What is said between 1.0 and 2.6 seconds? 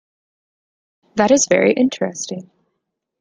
That is very interesting.